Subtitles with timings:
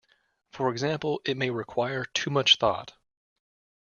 [0.51, 2.95] For example, it may require too much thought.